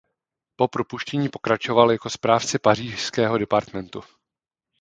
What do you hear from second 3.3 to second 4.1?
departementu.